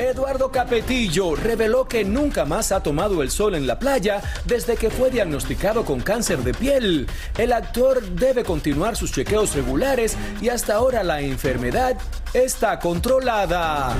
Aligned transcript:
Eduardo 0.00 0.50
Capetillo 0.50 1.36
reveló 1.36 1.86
que 1.86 2.04
nunca 2.04 2.46
más 2.46 2.72
ha 2.72 2.82
tomado 2.82 3.22
el 3.22 3.30
sol 3.30 3.54
en 3.54 3.66
la 3.66 3.78
playa 3.78 4.22
desde 4.46 4.76
que 4.76 4.88
fue 4.88 5.10
diagnosticado 5.10 5.84
con 5.84 6.00
cáncer 6.00 6.38
de 6.38 6.54
piel. 6.54 7.06
El 7.36 7.52
actor 7.52 8.00
debe 8.02 8.42
continuar 8.42 8.96
sus 8.96 9.12
chequeos 9.12 9.54
regulares 9.54 10.16
y 10.40 10.48
hasta 10.48 10.74
ahora 10.74 11.04
la 11.04 11.20
enfermedad 11.20 11.98
está 12.32 12.78
controlada. 12.78 13.94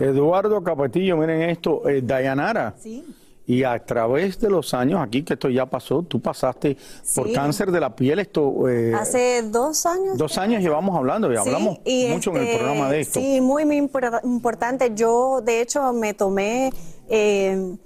Eduardo 0.00 0.60
Capetillo, 0.62 1.16
miren 1.16 1.42
esto, 1.42 1.88
eh, 1.88 2.00
Dayanara. 2.02 2.74
Sí. 2.76 3.04
Y 3.48 3.62
a 3.62 3.78
través 3.84 4.40
de 4.40 4.50
los 4.50 4.74
años, 4.74 5.00
aquí 5.00 5.22
que 5.22 5.34
esto 5.34 5.48
ya 5.48 5.66
pasó, 5.66 6.02
tú 6.02 6.20
pasaste 6.20 6.76
por 7.14 7.28
Sí. 7.28 7.32
cáncer 7.32 7.70
de 7.70 7.78
la 7.80 7.94
piel, 7.94 8.18
esto... 8.18 8.68
eh, 8.68 8.92
Hace 8.92 9.42
dos 9.44 9.86
años. 9.86 10.18
Dos 10.18 10.36
años 10.36 10.60
llevamos 10.62 10.96
hablando 10.96 11.30
y 11.32 11.36
Sí, 11.36 11.40
hablamos 11.40 11.78
y 11.84 12.06
mucho 12.08 12.30
en 12.32 12.36
el 12.38 12.42
este, 12.44 12.58
programa 12.58 12.90
de 12.90 13.00
esto. 13.00 13.20
Sí, 13.20 13.40
muy, 13.40 13.64
muy 13.64 13.80
impor- 13.80 14.20
importante. 14.24 14.92
Yo, 14.96 15.40
de 15.42 15.60
hecho, 15.60 15.92
me 15.92 16.12
tomé 16.12 16.72
eh, 17.08 17.76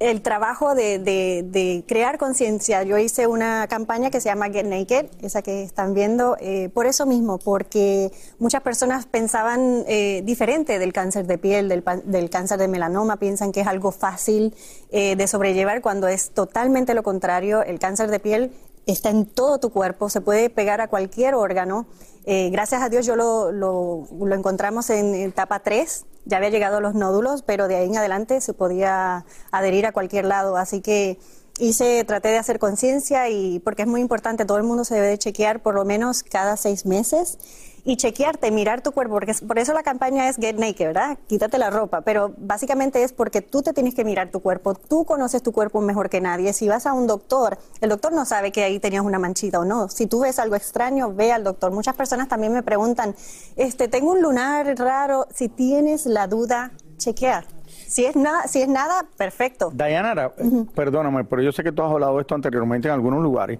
el 0.00 0.22
trabajo 0.22 0.74
de, 0.74 0.98
de- 0.98 1.84
crear 1.86 2.18
conciencia. 2.18 2.82
Yo 2.82 2.98
hice 2.98 3.26
una 3.26 3.66
campaña 3.68 4.10
que 4.10 4.20
se 4.20 4.28
llama 4.30 4.50
Get 4.50 4.66
Naked, 4.66 5.06
esa 5.22 5.42
que 5.42 5.62
están 5.62 5.94
viendo, 5.94 6.36
eh, 6.40 6.70
por 6.72 6.86
eso 6.86 7.06
mismo, 7.06 7.38
porque 7.38 8.10
muchas 8.38 8.62
personas 8.62 9.06
pensaban 9.06 9.84
eh, 9.86 10.22
diferente 10.24 10.78
del 10.78 10.92
cáncer 10.92 11.26
de 11.26 11.36
piel, 11.38 11.68
del, 11.68 11.84
del 12.04 12.30
cáncer 12.30 12.58
de 12.58 12.66
melanoma, 12.68 13.18
piensan 13.18 13.52
que 13.52 13.60
es 13.60 13.66
algo 13.66 13.92
fácil 13.92 14.54
eh, 14.90 15.16
de 15.16 15.26
sobrellevar 15.26 15.82
cuando 15.82 16.08
es 16.08 16.30
totalmente 16.30 16.94
lo 16.94 17.02
contrario. 17.02 17.62
El 17.62 17.78
cáncer 17.78 18.10
de 18.10 18.20
piel 18.20 18.52
está 18.86 19.10
en 19.10 19.26
todo 19.26 19.60
tu 19.60 19.70
cuerpo, 19.70 20.08
se 20.08 20.22
puede 20.22 20.48
pegar 20.48 20.80
a 20.80 20.88
cualquier 20.88 21.34
órgano. 21.34 21.86
Eh, 22.24 22.48
gracias 22.50 22.82
a 22.82 22.88
Dios 22.88 23.04
yo 23.06 23.16
lo, 23.16 23.52
lo- 23.52 24.06
lo 24.18 24.34
encontramos 24.34 24.88
en 24.90 25.14
etapa 25.14 25.60
3, 25.60 26.06
ya 26.24 26.36
había 26.36 26.50
llegado 26.50 26.78
a 26.78 26.80
los 26.80 26.94
nódulos, 26.94 27.42
pero 27.42 27.68
de 27.68 27.76
ahí 27.76 27.88
en 27.88 27.96
adelante 27.96 28.40
se 28.40 28.54
podía 28.54 29.24
adherir 29.50 29.86
a 29.86 29.92
cualquier 29.92 30.24
lado. 30.24 30.56
Así 30.56 30.80
que 30.80 31.18
hice, 31.58 32.04
traté 32.04 32.28
de 32.28 32.38
hacer 32.38 32.58
conciencia 32.58 33.28
y 33.28 33.58
porque 33.60 33.82
es 33.82 33.88
muy 33.88 34.00
importante, 34.00 34.44
todo 34.44 34.58
el 34.58 34.64
mundo 34.64 34.84
se 34.84 34.94
debe 34.94 35.08
de 35.08 35.18
chequear 35.18 35.60
por 35.60 35.74
lo 35.74 35.84
menos 35.84 36.22
cada 36.22 36.56
seis 36.56 36.86
meses 36.86 37.38
y 37.84 37.96
chequearte, 37.96 38.50
mirar 38.50 38.82
tu 38.82 38.92
cuerpo, 38.92 39.14
porque 39.14 39.34
por 39.46 39.58
eso 39.58 39.72
la 39.72 39.82
campaña 39.82 40.28
es 40.28 40.36
Get 40.36 40.56
Naked, 40.56 40.86
¿verdad? 40.86 41.18
Quítate 41.28 41.58
la 41.58 41.70
ropa, 41.70 42.02
pero 42.02 42.34
básicamente 42.36 43.02
es 43.02 43.12
porque 43.12 43.40
tú 43.40 43.62
te 43.62 43.72
tienes 43.72 43.94
que 43.94 44.04
mirar 44.04 44.30
tu 44.30 44.40
cuerpo, 44.40 44.74
tú 44.74 45.04
conoces 45.04 45.42
tu 45.42 45.52
cuerpo 45.52 45.80
mejor 45.80 46.10
que 46.10 46.20
nadie. 46.20 46.52
Si 46.52 46.68
vas 46.68 46.86
a 46.86 46.92
un 46.92 47.06
doctor, 47.06 47.58
el 47.80 47.88
doctor 47.88 48.12
no 48.12 48.24
sabe 48.24 48.52
que 48.52 48.64
ahí 48.64 48.78
tenías 48.78 49.04
una 49.04 49.18
manchita 49.18 49.60
o 49.60 49.64
no. 49.64 49.88
Si 49.88 50.06
tú 50.06 50.20
ves 50.20 50.38
algo 50.38 50.56
extraño, 50.56 51.14
ve 51.14 51.32
al 51.32 51.44
doctor. 51.44 51.72
Muchas 51.72 51.96
personas 51.96 52.28
también 52.28 52.52
me 52.52 52.62
preguntan, 52.62 53.14
este, 53.56 53.88
tengo 53.88 54.12
un 54.12 54.22
lunar 54.22 54.66
raro, 54.78 55.26
si 55.34 55.48
tienes 55.48 56.06
la 56.06 56.26
duda, 56.26 56.72
chequear. 56.98 57.59
Si 57.90 58.04
es 58.04 58.14
nada, 58.14 58.46
si 58.46 58.62
es 58.62 58.68
nada, 58.68 59.04
perfecto. 59.16 59.72
Dayanara, 59.74 60.32
eh, 60.38 60.64
perdóname, 60.76 61.24
pero 61.24 61.42
yo 61.42 61.50
sé 61.50 61.64
que 61.64 61.72
tú 61.72 61.82
has 61.82 61.90
hablado 61.90 62.14
de 62.14 62.20
esto 62.20 62.36
anteriormente 62.36 62.86
en 62.86 62.94
algunos 62.94 63.20
lugares. 63.20 63.58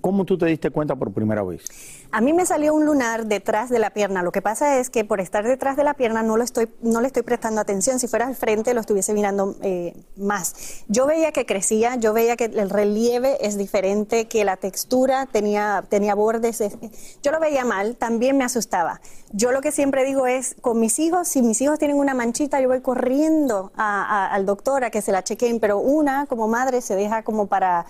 ¿Cómo 0.00 0.24
tú 0.24 0.38
te 0.38 0.46
diste 0.46 0.70
cuenta 0.70 0.94
por 0.94 1.12
primera 1.12 1.42
vez? 1.42 1.64
A 2.14 2.20
mí 2.20 2.34
me 2.34 2.44
salió 2.44 2.74
un 2.74 2.84
lunar 2.84 3.24
detrás 3.24 3.70
de 3.70 3.78
la 3.78 3.88
pierna. 3.88 4.22
Lo 4.22 4.32
que 4.32 4.42
pasa 4.42 4.78
es 4.78 4.90
que 4.90 5.02
por 5.02 5.18
estar 5.18 5.44
detrás 5.46 5.76
de 5.78 5.84
la 5.84 5.94
pierna 5.94 6.22
no 6.22 6.36
lo 6.36 6.44
estoy, 6.44 6.68
no 6.82 7.00
le 7.00 7.06
estoy 7.06 7.22
prestando 7.22 7.58
atención. 7.58 7.98
Si 7.98 8.06
fuera 8.06 8.26
al 8.26 8.36
frente 8.36 8.74
lo 8.74 8.80
estuviese 8.82 9.14
mirando 9.14 9.56
eh, 9.62 9.94
más. 10.18 10.84
Yo 10.88 11.06
veía 11.06 11.32
que 11.32 11.46
crecía, 11.46 11.96
yo 11.96 12.12
veía 12.12 12.36
que 12.36 12.44
el 12.44 12.68
relieve 12.68 13.38
es 13.40 13.56
diferente, 13.56 14.28
que 14.28 14.44
la 14.44 14.58
textura 14.58 15.24
tenía, 15.24 15.84
tenía 15.88 16.14
bordes. 16.14 16.60
es- 16.60 16.76
Yo 17.22 17.32
lo 17.32 17.40
veía 17.40 17.64
mal, 17.64 17.96
también 17.96 18.36
me 18.36 18.44
asustaba. 18.44 19.00
Yo 19.32 19.50
lo 19.50 19.62
que 19.62 19.72
siempre 19.72 20.04
digo 20.04 20.26
es, 20.26 20.54
con 20.60 20.78
mis 20.78 20.98
hijos, 20.98 21.28
si 21.28 21.40
mis 21.40 21.62
hijos 21.62 21.78
tienen 21.78 21.96
una 21.96 22.12
manchita, 22.12 22.60
yo 22.60 22.68
voy 22.68 22.82
corriendo 22.82 23.72
a- 23.74 24.02
a- 24.26 24.34
al 24.34 24.44
doctor 24.44 24.84
a 24.84 24.90
que 24.90 25.00
se 25.00 25.12
la 25.12 25.24
chequeen, 25.24 25.60
pero 25.60 25.78
una 25.78 26.26
como 26.26 26.46
madre 26.46 26.82
se 26.82 26.94
deja 26.94 27.22
como 27.22 27.46
para 27.46 27.86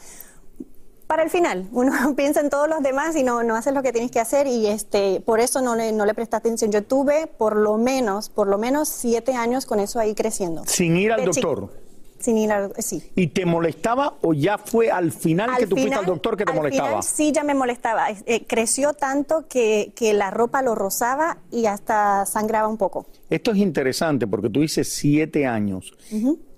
para 1.13 1.25
el 1.25 1.29
final. 1.29 1.69
Uno 1.73 1.93
piensa 2.17 2.41
en 2.41 2.49
todos 2.49 2.71
los 2.71 2.83
demás 2.83 3.15
y 3.17 3.23
no, 3.23 3.43
no 3.43 3.55
haces 3.55 3.75
lo 3.75 3.83
que 3.83 3.93
tienes 3.93 4.11
que 4.11 4.19
hacer 4.19 4.47
y 4.47 4.67
este, 4.67 5.21
por 5.21 5.41
eso 5.41 5.61
no 5.61 5.77
le, 5.77 5.93
no 5.93 6.07
le 6.07 6.15
presté 6.15 6.37
atención. 6.37 6.73
Yo 6.73 6.83
tuve 6.85 7.27
por 7.27 7.55
lo 7.55 7.77
menos, 7.77 8.31
por 8.31 8.47
lo 8.47 8.57
menos 8.57 8.89
siete 8.89 9.35
años 9.35 9.67
con 9.67 9.79
eso 9.79 10.01
ahí 10.01 10.15
creciendo. 10.15 10.63
Sin 10.67 10.97
ir 10.97 11.13
al 11.13 11.21
De 11.21 11.27
doctor. 11.27 11.69
Sin 12.19 12.39
ir 12.39 12.51
al 12.51 12.73
sí. 12.79 13.13
¿Y 13.15 13.27
te 13.27 13.45
molestaba 13.45 14.15
o 14.23 14.33
ya 14.33 14.57
fue 14.57 14.91
al 14.91 15.13
final 15.13 15.55
que 15.59 15.67
tú 15.67 15.77
fuiste 15.77 15.95
al 15.95 16.07
doctor 16.07 16.35
que 16.35 16.47
te 16.47 16.53
al 16.53 16.57
molestaba? 16.57 16.89
final 16.89 17.03
sí, 17.03 17.31
ya 17.31 17.45
me 17.45 17.53
molestaba. 17.53 18.07
Eh, 18.11 18.47
creció 18.47 18.95
tanto 18.95 19.47
que, 19.49 19.93
que 19.95 20.15
la 20.15 20.31
ropa 20.31 20.63
lo 20.63 20.75
rozaba 20.75 21.37
y 21.51 21.67
hasta 21.67 22.25
sangraba 22.25 22.69
un 22.69 22.79
poco. 22.79 23.05
Esto 23.29 23.51
es 23.51 23.59
interesante 23.59 24.27
porque 24.27 24.49
tú 24.49 24.61
dices 24.61 24.89
siete 24.91 25.45
años. 25.45 25.93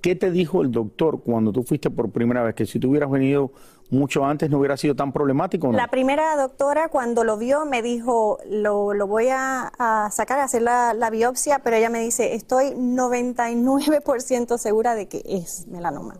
¿Qué 0.04 0.14
te 0.14 0.30
dijo 0.30 0.60
el 0.60 0.70
doctor 0.70 1.22
cuando 1.22 1.50
tú 1.50 1.62
fuiste 1.62 1.88
por 1.88 2.10
primera 2.10 2.42
vez? 2.42 2.54
Que 2.54 2.66
si 2.66 2.78
tú 2.78 2.90
hubieras 2.90 3.10
venido 3.10 3.52
mucho 3.88 4.22
antes 4.26 4.50
no 4.50 4.58
hubiera 4.58 4.76
sido 4.76 4.94
tan 4.94 5.14
problemático, 5.14 5.68
¿o 5.68 5.72
¿no? 5.72 5.78
La 5.78 5.88
primera 5.88 6.36
doctora 6.36 6.90
cuando 6.90 7.24
lo 7.24 7.38
vio 7.38 7.64
me 7.64 7.80
dijo, 7.80 8.38
lo, 8.46 8.92
lo 8.92 9.06
voy 9.06 9.28
a, 9.30 9.72
sacar, 10.10 10.40
a 10.40 10.44
hacer 10.44 10.60
la, 10.60 10.92
la 10.92 11.08
biopsia, 11.08 11.60
pero 11.60 11.76
ella 11.76 11.88
me 11.88 12.00
dice, 12.00 12.34
estoy 12.34 12.72
99% 12.72 14.58
segura 14.58 14.94
de 14.94 15.08
que 15.08 15.22
es 15.24 15.66
melanoma. 15.68 16.16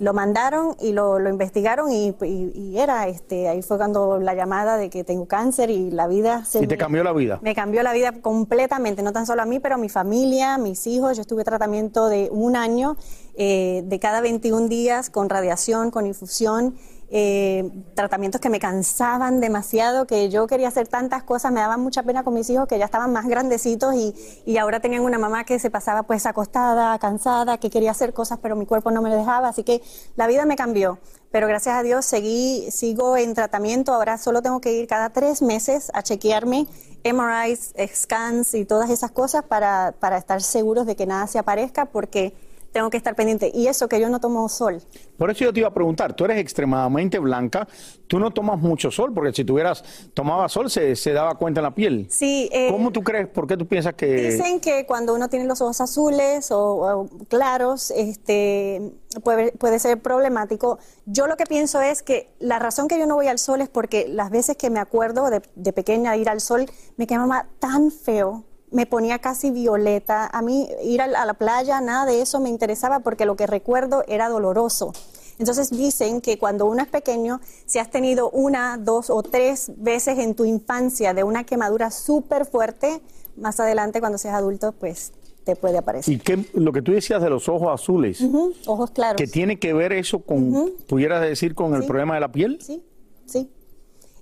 Lo 0.00 0.12
mandaron 0.12 0.76
y 0.80 0.92
lo, 0.92 1.18
lo 1.18 1.30
investigaron 1.30 1.90
y, 1.92 2.14
y- 2.22 2.52
y 2.54 2.78
era, 2.78 3.06
este, 3.08 3.48
ahí 3.48 3.62
fue 3.62 3.76
cuando 3.76 4.18
la 4.18 4.34
llamada 4.34 4.76
de 4.76 4.90
que 4.90 5.04
tengo 5.04 5.26
cáncer 5.26 5.70
y 5.70 5.90
la 5.90 6.06
vida 6.08 6.44
se 6.44 6.58
Y 6.58 6.66
te 6.66 6.74
me- 6.74 6.78
cambió 6.78 7.04
la 7.04 7.12
vida. 7.12 7.38
me 7.42 7.54
cambió 7.54 7.82
la 7.82 7.92
vida 7.92 8.12
completamente, 8.20 9.02
no 9.02 9.12
tan 9.12 9.26
solo 9.26 9.42
a 9.42 9.46
mí, 9.46 9.60
pero 9.60 9.76
a 9.76 9.78
mi 9.78 9.88
familia, 9.88 10.58
mis 10.58 10.86
hijos. 10.86 11.16
Yo 11.16 11.20
estuve 11.22 11.44
tratamiento 11.44 12.08
de 12.08 12.28
un 12.32 12.56
año, 12.56 12.96
eh, 13.36 13.82
de 13.86 13.98
cada 14.00 14.20
21 14.20 14.68
días, 14.68 15.10
con 15.10 15.28
radiación, 15.28 15.90
con 15.90 16.06
infusión, 16.06 16.74
eh, 17.10 17.70
tratamientos 17.94 18.40
que 18.40 18.50
me 18.50 18.58
cansaban 18.58 19.40
demasiado, 19.40 20.06
que 20.06 20.28
yo 20.30 20.46
quería 20.46 20.68
hacer 20.68 20.88
tantas 20.88 21.22
cosas, 21.22 21.52
me 21.52 21.60
daban 21.60 21.80
mucha 21.80 22.02
pena 22.02 22.24
con 22.24 22.34
mis 22.34 22.48
hijos 22.50 22.66
que 22.66 22.78
ya 22.78 22.84
estaban 22.86 23.12
más 23.12 23.26
grandecitos 23.26 23.94
y, 23.94 24.14
y 24.44 24.58
ahora 24.58 24.80
tenían 24.80 25.02
una 25.02 25.18
mamá 25.18 25.44
que 25.44 25.58
se 25.58 25.70
pasaba 25.70 26.04
pues 26.04 26.26
acostada, 26.26 26.98
cansada, 26.98 27.58
que 27.58 27.70
quería 27.70 27.90
hacer 27.90 28.12
cosas, 28.12 28.38
pero 28.42 28.56
mi 28.56 28.66
cuerpo 28.66 28.90
no 28.90 29.02
me 29.02 29.14
dejaba, 29.14 29.48
así 29.48 29.64
que 29.64 29.82
la 30.16 30.26
vida 30.26 30.44
me 30.44 30.56
cambió. 30.56 30.98
Pero 31.34 31.48
gracias 31.48 31.74
a 31.74 31.82
Dios 31.82 32.04
seguí, 32.04 32.70
sigo 32.70 33.16
en 33.16 33.34
tratamiento. 33.34 33.92
Ahora 33.92 34.18
solo 34.18 34.40
tengo 34.40 34.60
que 34.60 34.72
ir 34.72 34.86
cada 34.86 35.10
tres 35.10 35.42
meses 35.42 35.90
a 35.92 36.04
chequearme 36.04 36.68
MRIs, 37.02 37.74
scans 37.92 38.54
y 38.54 38.64
todas 38.64 38.88
esas 38.88 39.10
cosas 39.10 39.42
para, 39.42 39.94
para 39.98 40.16
estar 40.16 40.40
seguros 40.42 40.86
de 40.86 40.94
que 40.94 41.06
nada 41.06 41.26
se 41.26 41.40
aparezca, 41.40 41.86
porque 41.86 42.34
tengo 42.74 42.90
que 42.90 42.98
estar 42.98 43.14
pendiente. 43.14 43.50
Y 43.54 43.68
eso 43.68 43.88
que 43.88 43.98
yo 44.00 44.10
no 44.10 44.20
tomo 44.20 44.46
sol. 44.50 44.82
Por 45.16 45.30
eso 45.30 45.44
yo 45.44 45.52
te 45.52 45.60
iba 45.60 45.68
a 45.68 45.72
preguntar, 45.72 46.12
tú 46.14 46.24
eres 46.24 46.38
extremadamente 46.38 47.20
blanca, 47.20 47.66
tú 48.08 48.18
no 48.18 48.32
tomas 48.32 48.58
mucho 48.58 48.90
sol, 48.90 49.14
porque 49.14 49.32
si 49.32 49.44
tuvieras, 49.44 49.84
tomaba 50.12 50.48
sol 50.48 50.68
se, 50.68 50.96
se 50.96 51.12
daba 51.12 51.36
cuenta 51.36 51.60
en 51.60 51.64
la 51.64 51.74
piel. 51.74 52.08
Sí. 52.10 52.50
eh, 52.52 52.68
¿Cómo 52.70 52.90
tú 52.90 53.02
crees, 53.02 53.28
por 53.28 53.46
qué 53.46 53.56
tú 53.56 53.66
piensas 53.66 53.94
que... 53.94 54.06
Dicen 54.06 54.58
que 54.60 54.84
cuando 54.86 55.14
uno 55.14 55.28
tiene 55.28 55.46
los 55.46 55.60
ojos 55.60 55.80
azules 55.80 56.50
o, 56.50 56.58
o 56.58 57.08
claros, 57.28 57.92
este, 57.92 58.92
puede, 59.22 59.52
puede 59.52 59.78
ser 59.78 60.02
problemático. 60.02 60.78
Yo 61.06 61.28
lo 61.28 61.36
que 61.36 61.44
pienso 61.44 61.80
es 61.80 62.02
que 62.02 62.28
la 62.40 62.58
razón 62.58 62.88
que 62.88 62.98
yo 62.98 63.06
no 63.06 63.14
voy 63.14 63.28
al 63.28 63.38
sol 63.38 63.60
es 63.60 63.68
porque 63.68 64.08
las 64.08 64.30
veces 64.30 64.56
que 64.56 64.68
me 64.68 64.80
acuerdo 64.80 65.30
de, 65.30 65.42
de 65.54 65.72
pequeña 65.72 66.16
ir 66.16 66.28
al 66.28 66.40
sol, 66.40 66.66
me 66.96 67.06
quemaba 67.06 67.46
tan 67.60 67.92
feo, 67.92 68.42
me 68.74 68.86
ponía 68.86 69.20
casi 69.20 69.50
violeta. 69.50 70.26
A 70.26 70.42
mí 70.42 70.68
ir 70.82 71.00
a 71.00 71.06
la, 71.06 71.34
playa, 71.34 71.80
nada 71.80 72.04
de 72.04 72.20
eso 72.20 72.40
me 72.40 72.50
interesaba 72.50 73.00
porque 73.00 73.24
lo 73.24 73.36
que 73.36 73.46
recuerdo 73.46 74.04
era 74.08 74.28
doloroso. 74.28 74.92
Entonces 75.38 75.70
dicen 75.70 76.20
que 76.20 76.38
cuando 76.38 76.66
uno 76.66 76.82
es 76.82 76.88
pequeño, 76.88 77.40
si 77.66 77.78
has 77.78 77.90
tenido 77.90 78.30
una, 78.30 78.76
dos 78.76 79.10
o 79.10 79.22
tres 79.22 79.70
veces 79.76 80.18
en 80.18 80.34
tu 80.34 80.44
infancia 80.44 81.14
de 81.14 81.24
una 81.24 81.44
quemadura 81.44 81.90
súper 81.90 82.46
fuerte, 82.46 83.00
más 83.36 83.58
adelante 83.60 84.00
cuando 84.00 84.18
seas 84.18 84.34
adulto, 84.34 84.72
pues 84.72 85.12
te 85.44 85.56
puede 85.56 85.78
aparecer. 85.78 86.12
Y 86.12 86.18
qué, 86.18 86.44
lo 86.54 86.72
que 86.72 86.82
tú 86.82 86.92
decías 86.92 87.22
de 87.22 87.30
los 87.30 87.48
ojos 87.48 87.68
azules, 87.72 88.24
Ojos 88.66 88.90
claros. 88.90 89.16
que 89.16 89.26
tiene 89.26 89.58
que 89.58 89.72
ver 89.72 89.92
eso 89.92 90.20
con, 90.20 90.72
pudieras 90.88 91.20
decir, 91.22 91.54
con 91.54 91.74
el 91.74 91.84
problema 91.84 92.14
de 92.14 92.20
la 92.20 92.32
piel. 92.32 92.58
Sí, 92.60 92.82
sí. 93.26 93.50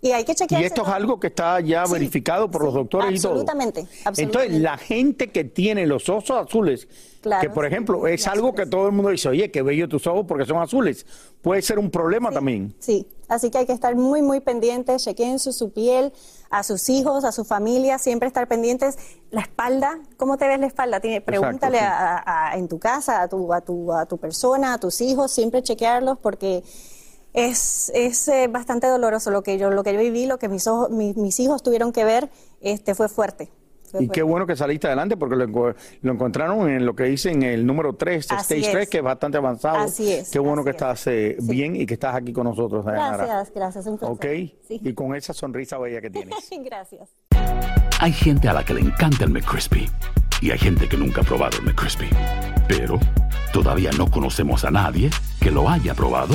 Y 0.04 0.10
hay 0.10 0.24
que 0.24 0.32
Y 0.32 0.34
chequearse. 0.34 0.66
esto 0.66 0.82
es 0.82 0.88
algo 0.88 1.20
que 1.20 1.28
está 1.28 1.60
ya 1.60 1.86
Sí, 1.86 1.92
verificado 1.92 2.50
por 2.50 2.64
los 2.64 2.74
doctores 2.74 3.16
y 3.20 3.22
todo. 3.22 3.32
absolutamente, 3.34 3.86
Entonces, 4.16 4.50
la 4.60 4.76
gente 4.76 5.30
que 5.30 5.44
tiene 5.44 5.86
los 5.86 6.08
ojos 6.08 6.28
azules, 6.32 6.88
Claro, 7.20 7.40
que 7.40 7.50
por 7.54 7.64
ejemplo 7.64 8.08
es 8.08 8.26
algo 8.26 8.52
que 8.52 8.66
todo 8.66 8.86
el 8.88 8.92
mundo 8.92 9.10
dice, 9.10 9.28
oye, 9.28 9.52
qué 9.52 9.62
bello 9.62 9.88
tus 9.88 10.08
ojos 10.08 10.24
porque 10.26 10.44
son 10.44 10.60
azules, 10.60 11.06
puede 11.40 11.62
ser 11.62 11.78
un 11.78 11.88
problema 11.88 12.32
también. 12.32 12.74
Sí, 12.80 13.06
así 13.28 13.48
que 13.48 13.58
hay 13.58 13.66
que 13.66 13.72
estar 13.72 13.94
muy, 13.94 14.22
muy 14.22 14.40
pendientes, 14.40 15.04
chequeen 15.04 15.38
su, 15.38 15.52
su 15.52 15.70
piel, 15.72 16.12
a 16.50 16.64
sus 16.64 16.88
hijos, 16.88 17.22
a 17.24 17.30
su 17.30 17.44
familia, 17.44 18.00
siempre 18.00 18.26
estar 18.26 18.48
pendientes. 18.48 18.98
La 19.30 19.42
espalda, 19.42 20.00
¿cómo 20.16 20.36
te 20.36 20.48
ves 20.48 20.58
la 20.58 20.66
espalda? 20.66 20.98
Tiene, 20.98 21.20
pregúntale 21.20 21.78
sí. 21.78 21.84
a- 21.84 22.50
a- 22.50 22.56
en 22.58 22.66
tu 22.66 22.80
casa, 22.80 23.22
a 23.22 23.28
tu, 23.28 23.52
a, 23.54 23.60
tu, 23.60 23.92
a 23.92 24.04
tu 24.06 24.18
persona, 24.18 24.74
a 24.74 24.78
tus 24.78 25.00
hijos, 25.00 25.30
siempre 25.30 25.62
chequearlos 25.62 26.18
porque 26.18 26.64
es, 27.34 27.90
es 27.94 28.28
eh, 28.28 28.48
bastante 28.48 28.86
doloroso 28.86 29.30
lo 29.30 29.42
que 29.42 29.58
yo, 29.58 29.70
lo 29.70 29.82
que 29.82 29.92
yo 29.94 29.98
viví, 30.00 30.26
lo 30.26 30.38
que 30.38 30.48
mis, 30.48 30.66
ojos, 30.66 30.90
mi- 30.90 31.14
mis 31.14 31.38
hijos 31.40 31.62
tuvieron 31.62 31.92
que 31.92 32.04
ver, 32.04 32.30
este, 32.60 32.94
fue 32.94 33.08
fuerte. 33.08 33.50
fue 33.90 34.04
Y 34.04 34.08
qué 34.08 34.22
bueno 34.22 34.46
que 34.46 34.56
saliste 34.56 34.86
adelante 34.86 35.16
porque 35.16 35.36
lo, 35.36 35.46
enco- 35.46 35.74
lo 36.02 36.12
encontraron 36.12 36.68
en 36.70 36.84
lo 36.86 36.94
que 36.94 37.04
dicen 37.04 37.42
el 37.42 37.64
número 37.66 37.94
3, 37.94 38.26
Así 38.32 38.54
Stage 38.54 38.60
es. 38.66 38.72
3, 38.72 38.88
que 38.88 38.98
es 38.98 39.02
bastante 39.04 39.38
avanzado. 39.38 39.78
Así 39.78 40.10
es, 40.12 40.30
Qué 40.30 40.38
bueno 40.38 40.62
que 40.64 40.70
es. 40.70 40.76
estás 40.76 41.06
eh, 41.06 41.36
Sí. 41.40 41.46
bien 41.50 41.76
y 41.76 41.86
que 41.86 41.94
estás 41.94 42.14
aquí 42.14 42.32
con 42.32 42.44
nosotros, 42.44 42.84
Dayanara. 42.84 43.16
Gracias, 43.26 43.54
gracias, 43.54 43.86
un 43.86 43.98
placer. 43.98 44.14
Ok, 44.14 44.24
Sí. 44.68 44.80
y 44.82 44.92
con 44.94 45.14
esa 45.14 45.32
sonrisa 45.32 45.78
bella 45.78 46.00
que 46.00 46.10
tienes. 46.10 46.34
Gracias. 46.64 47.08
Hay 48.00 48.12
gente 48.12 48.48
a 48.48 48.52
la 48.52 48.64
que 48.64 48.74
le 48.74 48.80
encanta 48.80 49.24
el 49.24 49.30
McCrispy 49.30 49.88
y 50.40 50.50
hay 50.50 50.58
gente 50.58 50.88
que 50.88 50.96
nunca 50.96 51.20
ha 51.20 51.24
probado 51.24 51.56
el 51.58 51.64
McCrispy. 51.64 52.08
Pero 52.68 52.98
todavía 53.52 53.90
no 53.96 54.10
conocemos 54.10 54.64
a 54.64 54.70
nadie 54.70 55.08
que 55.40 55.50
lo 55.50 55.68
haya 55.68 55.94
probado 55.94 56.34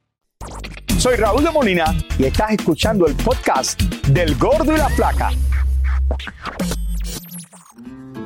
Soy 0.97 1.15
Raúl 1.15 1.43
de 1.43 1.51
Molina 1.51 1.95
y 2.19 2.25
estás 2.25 2.51
escuchando 2.51 3.07
el 3.07 3.15
podcast 3.15 3.81
del 4.07 4.35
Gordo 4.37 4.73
y 4.73 4.77
la 4.77 4.89
Flaca. 4.89 5.31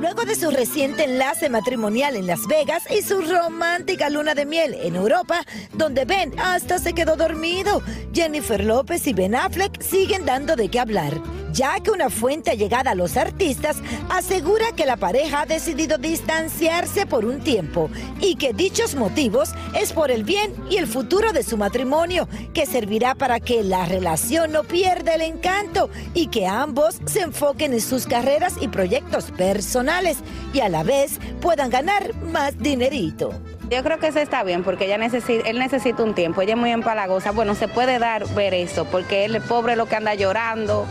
Luego 0.02 0.26
de 0.26 0.36
su 0.36 0.52
reciente 0.52 1.06
enlace 1.06 1.50
matrimonial 1.50 2.16
en 2.16 2.28
Las 2.28 2.48
Vegas 2.48 2.84
y 2.92 3.02
su 3.02 3.22
romántica 3.22 4.10
luna 4.10 4.36
de 4.36 4.46
miel 4.46 4.74
en 4.74 4.96
Europa, 4.96 5.46
donde 5.74 6.06
Ben 6.06 6.38
hasta 6.38 6.80
se 6.80 6.94
quedó 6.94 7.16
dormido, 7.16 7.82
Jennifer 8.14 8.64
López 8.64 9.08
y 9.08 9.14
Ben 9.14 9.36
Affleck 9.36 9.82
siguen 9.82 10.26
dando 10.26 10.56
de 10.56 10.70
qué 10.70 10.80
hablar, 10.80 11.14
ya 11.56 11.80
que 11.80 11.90
una 11.90 12.10
fuente 12.10 12.58
llegada 12.58 12.92
a 12.92 12.96
los 12.96 13.16
artistas 13.16 13.78
asegura 14.10 14.74
que 14.76 14.86
la 14.86 14.98
pareja 14.98 15.42
ha 15.42 15.46
decidido 15.46 15.98
distanciarse 15.98 17.06
por 17.06 17.24
un 17.24 17.40
tiempo 17.40 17.90
y 18.20 18.36
que 18.36 18.54
dichos 18.54 18.96
motivos 18.96 19.52
es 19.74 19.94
por 19.94 20.12
el 20.12 20.26
bien 20.26 20.54
y 20.70 20.78
el 20.78 20.86
futuro 20.86 21.32
de 21.32 21.44
su 21.44 21.56
matrimonio, 21.56 22.28
que 22.54 22.66
servirá 22.66 23.16
para 23.16 23.40
que 23.40 23.64
la 23.64 23.86
relación 23.86 24.52
no 24.52 24.64
pierda 24.64 25.16
el 25.16 25.22
encanto 25.22 25.90
y 26.14 26.28
que 26.28 26.46
ambos 26.46 27.00
se 27.06 27.22
enfoquen 27.22 27.74
en 27.74 27.82
sus 27.82 28.06
carreras 28.06 28.56
y 28.60 28.68
proyectos 28.68 29.32
personales 29.32 30.18
y 30.54 30.60
a 30.60 30.68
la 30.68 30.84
vez 30.84 31.20
puedan 31.40 31.70
ganar 31.70 32.14
más 32.16 32.58
dinerito. 32.60 33.32
Yo 33.70 33.82
creo 33.82 33.98
que 33.98 34.08
eso 34.08 34.20
está 34.20 34.44
bien 34.44 34.64
porque 34.64 34.86
ella 34.86 34.98
necesita, 34.98 35.50
él 35.50 35.58
necesita 35.58 36.04
un 36.04 36.14
tiempo, 36.14 36.42
ella 36.42 36.54
es 36.54 36.60
muy 36.60 36.72
empalagosa. 36.72 37.32
Bueno, 37.32 37.56
se 37.56 37.68
puede 37.68 37.98
dar 37.98 38.28
ver 38.36 38.54
eso 38.54 38.86
porque 38.86 39.26
él 39.26 39.36
es 39.36 39.44
pobre 39.44 39.76
lo 39.76 39.88
que 39.88 39.96
anda 39.96 40.14
llorando, 40.14 40.86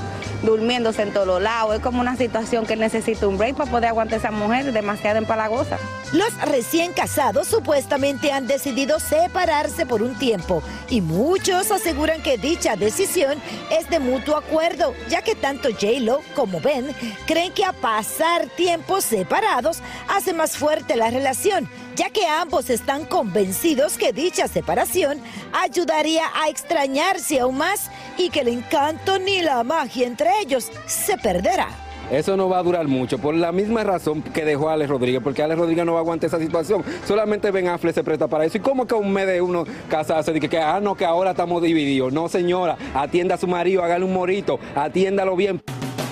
durmiéndose 0.44 1.02
en 1.02 1.12
todos 1.12 1.40
lados. 1.40 1.74
Es 1.74 1.80
como 1.80 2.00
una 2.00 2.16
situación 2.16 2.66
que 2.66 2.76
necesita 2.76 3.26
un 3.26 3.38
break 3.38 3.56
para 3.56 3.70
poder 3.70 3.88
aguantar 3.88 4.14
a 4.14 4.18
esa 4.18 4.30
mujer 4.30 4.72
demasiado 4.72 5.18
empalagosa. 5.18 5.78
Los 6.14 6.32
recién 6.42 6.92
casados 6.92 7.48
supuestamente 7.48 8.30
han 8.30 8.46
decidido 8.46 9.00
separarse 9.00 9.84
por 9.84 10.00
un 10.00 10.16
tiempo 10.16 10.62
y 10.88 11.00
muchos 11.00 11.72
aseguran 11.72 12.22
que 12.22 12.38
dicha 12.38 12.76
decisión 12.76 13.42
es 13.72 13.90
de 13.90 13.98
mutuo 13.98 14.36
acuerdo, 14.36 14.94
ya 15.08 15.22
que 15.22 15.34
tanto 15.34 15.70
J-Lo 15.70 16.20
como 16.36 16.60
Ben 16.60 16.94
creen 17.26 17.52
que 17.52 17.64
a 17.64 17.72
pasar 17.72 18.46
tiempos 18.50 19.02
separados 19.02 19.78
hace 20.06 20.32
más 20.32 20.56
fuerte 20.56 20.94
la 20.94 21.10
relación, 21.10 21.68
ya 21.96 22.10
que 22.10 22.28
ambos 22.28 22.70
están 22.70 23.06
convencidos 23.06 23.98
que 23.98 24.12
dicha 24.12 24.46
separación 24.46 25.20
ayudaría 25.52 26.26
a 26.40 26.48
extrañarse 26.48 27.40
aún 27.40 27.58
más 27.58 27.90
y 28.16 28.30
que 28.30 28.42
el 28.42 28.48
encanto 28.48 29.18
ni 29.18 29.42
la 29.42 29.64
magia 29.64 30.06
entre 30.06 30.30
ellos 30.42 30.70
se 30.86 31.18
perderá. 31.18 31.83
Eso 32.10 32.36
no 32.36 32.48
va 32.48 32.58
a 32.58 32.62
durar 32.62 32.86
mucho, 32.86 33.18
por 33.18 33.34
la 33.34 33.50
misma 33.50 33.82
razón 33.82 34.22
que 34.22 34.44
dejó 34.44 34.68
a 34.68 34.74
Alex 34.74 34.90
Rodríguez, 34.90 35.22
porque 35.22 35.42
Alex 35.42 35.58
Rodríguez 35.58 35.84
no 35.84 35.92
va 35.92 35.98
a 35.98 36.02
aguantar 36.02 36.28
esa 36.28 36.38
situación. 36.38 36.84
Solamente 37.06 37.50
Ben 37.50 37.68
Affleck 37.68 37.94
se 37.94 38.04
presta 38.04 38.28
para 38.28 38.44
eso. 38.44 38.58
¿Y 38.58 38.60
cómo 38.60 38.86
que 38.86 38.94
un 38.94 39.12
mes 39.12 39.26
de 39.26 39.40
uno 39.40 39.64
casarse? 39.88 40.32
Dice 40.32 40.48
que, 40.48 40.58
ah, 40.58 40.80
no, 40.80 40.94
que 40.94 41.04
ahora 41.04 41.30
estamos 41.30 41.62
divididos. 41.62 42.12
No, 42.12 42.28
señora, 42.28 42.76
atienda 42.94 43.36
a 43.36 43.38
su 43.38 43.46
marido, 43.46 43.82
hágale 43.82 44.04
un 44.04 44.12
morito, 44.12 44.58
atiéndalo 44.74 45.34
bien. 45.34 45.62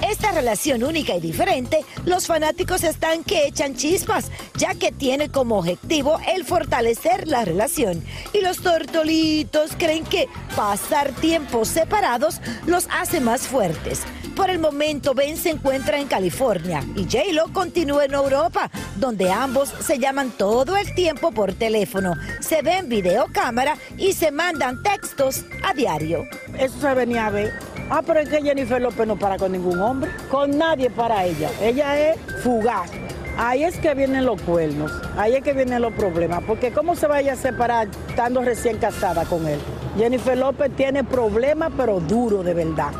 Esta 0.08 0.32
relación 0.32 0.82
única 0.82 1.14
y 1.14 1.20
diferente, 1.20 1.84
los 2.04 2.26
fanáticos 2.26 2.84
están 2.84 3.22
que 3.24 3.46
echan 3.46 3.76
chispas, 3.76 4.30
ya 4.58 4.74
que 4.74 4.92
tiene 4.92 5.30
como 5.30 5.58
objetivo 5.58 6.18
el 6.34 6.44
fortalecer 6.44 7.28
la 7.28 7.44
relación. 7.44 8.02
Y 8.32 8.40
los 8.40 8.60
tortolitos 8.60 9.70
creen 9.78 10.04
que 10.04 10.26
pasar 10.56 11.12
tiempos 11.12 11.68
separados 11.68 12.40
los 12.66 12.88
hace 12.90 13.20
más 13.20 13.46
fuertes. 13.46 14.02
Por 14.36 14.48
el 14.48 14.58
momento, 14.58 15.14
Ben 15.14 15.36
se 15.36 15.50
encuentra 15.50 15.98
en 15.98 16.08
California 16.08 16.82
y 16.96 17.04
J-Lo 17.04 17.52
continúa 17.52 18.06
en 18.06 18.14
Europa, 18.14 18.70
donde 18.96 19.30
ambos 19.30 19.68
se 19.68 19.98
llaman 19.98 20.30
todo 20.30 20.76
el 20.76 20.94
tiempo 20.94 21.32
por 21.32 21.52
teléfono, 21.52 22.14
se 22.40 22.62
ven 22.62 22.88
videocámara 22.88 23.76
y 23.98 24.14
se 24.14 24.30
mandan 24.30 24.82
textos 24.82 25.44
a 25.62 25.74
diario. 25.74 26.24
Eso 26.58 26.80
se 26.80 26.94
venía 26.94 27.26
a 27.26 27.30
ver. 27.30 27.52
Ah, 27.90 28.02
pero 28.06 28.20
es 28.20 28.28
que 28.30 28.40
Jennifer 28.40 28.80
López 28.80 29.06
no 29.06 29.18
para 29.18 29.36
con 29.36 29.52
ningún 29.52 29.78
hombre, 29.80 30.10
con 30.30 30.56
nadie 30.56 30.88
para 30.88 31.26
ella. 31.26 31.50
Ella 31.60 32.12
es 32.12 32.18
fugaz. 32.42 32.90
Ahí 33.36 33.64
es 33.64 33.78
que 33.78 33.94
vienen 33.94 34.26
los 34.26 34.40
cuernos, 34.42 34.92
ahí 35.16 35.34
es 35.34 35.42
que 35.42 35.54
vienen 35.54 35.80
los 35.80 35.94
problemas, 35.94 36.42
porque 36.46 36.70
¿cómo 36.70 36.94
se 36.94 37.06
vaya 37.06 37.32
a 37.32 37.36
separar 37.36 37.88
estando 38.08 38.42
recién 38.42 38.76
casada 38.76 39.24
con 39.24 39.46
él? 39.46 39.58
Jennifer 39.96 40.36
López 40.36 40.70
tiene 40.76 41.02
problemas, 41.02 41.72
pero 41.74 41.98
duro 42.00 42.42
de 42.42 42.52
verdad. 42.52 42.92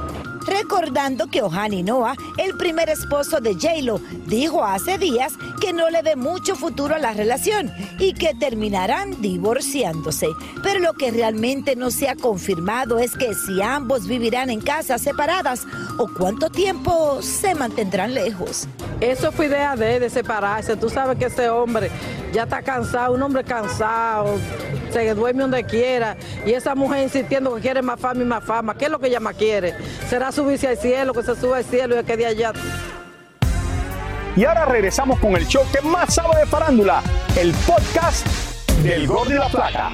Recordando 0.47 1.29
que 1.29 1.43
Ohani 1.43 1.83
Noah, 1.83 2.15
el 2.37 2.57
primer 2.57 2.89
esposo 2.89 3.41
de 3.41 3.55
J-Lo, 3.55 4.01
dijo 4.27 4.65
hace 4.65 4.99
días 4.99 5.35
que 5.63 5.73
no 5.73 5.91
le 5.91 6.03
ve 6.03 6.17
mucho 6.17 6.57
futuro 6.57 6.97
a 6.97 6.99
la 6.99 7.13
relación 7.13 7.73
y 8.01 8.15
que 8.15 8.35
terminarán 8.35 9.23
divorciándose. 9.23 10.27
Pero 10.61 10.81
lo 10.81 10.95
que 10.95 11.13
realmente 11.13 11.77
no 11.77 11.93
se 11.93 12.09
ha 12.09 12.17
confirmado 12.17 12.99
es 12.99 13.13
que 13.13 13.33
si 13.35 13.63
ambos 13.63 14.09
vivirán 14.09 14.51
en 14.51 14.61
casas 14.61 15.03
separadas 15.03 15.65
o 15.99 16.09
cuánto 16.19 16.51
tiempo 16.51 17.23
se 17.23 17.55
mantendrán 17.55 18.13
lejos. 18.13 18.67
Eso 19.01 19.31
fue 19.31 19.47
idea 19.47 19.77
de, 19.77 20.11
separarse. 20.11 20.75
Tú 20.75 20.91
sabes 20.91 21.17
que 21.17 21.27
ese 21.27 21.49
hombre 21.49 21.93
ya 22.33 22.43
está 22.43 22.61
cansado, 22.61 23.15
un 23.15 23.23
hombre 23.23 23.45
cansado, 23.45 24.35
se 24.93 25.15
duerme 25.15 25.43
donde 25.43 25.63
quiera. 25.63 26.17
Y 26.45 26.55
esa 26.55 26.75
mujer 26.75 27.05
insistiendo 27.05 27.55
que 27.55 27.61
quiere 27.61 27.83
más 27.83 28.01
fama 28.01 28.21
y 28.21 28.25
más 28.25 28.43
fama. 28.43 28.77
¿Qué 28.77 28.87
es 28.87 28.91
lo 28.91 28.99
que 28.99 29.07
ella 29.07 29.21
más 29.21 29.37
quiere? 29.37 29.77
Será 30.09 30.33
subirse 30.33 30.67
al 30.67 30.77
cielo, 30.77 31.15
que 31.15 31.23
se 31.23 31.37
suba 31.37 31.59
al 31.59 31.65
cielo 31.65 32.01
y 32.01 32.03
que 32.03 32.17
de 32.17 32.27
allá. 32.27 32.53
Y 34.37 34.45
ahora 34.45 34.65
regresamos 34.65 35.19
con 35.19 35.37
el 35.37 35.47
show 35.47 35.63
que 35.73 35.81
más 35.83 36.15
sabe 36.15 36.39
de 36.41 36.47
farándula, 36.47 37.03
el 37.39 37.53
podcast 37.67 38.27
del 38.83 39.07
Gol 39.07 39.29
de 39.29 39.35
la 39.35 39.49
Plata. 39.49 39.91